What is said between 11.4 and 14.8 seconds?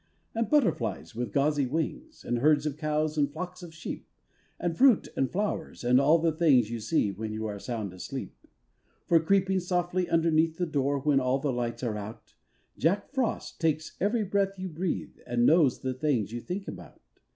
lights are out, Jack Frost takes every breath you